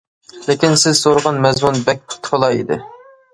لېكىن 0.45 0.71
سىز 0.83 1.01
سورىغان 1.03 1.37
مەزمۇن 1.47 1.77
بەك 1.91 2.17
تولا 2.29 2.51
ئىدى. 2.57 2.81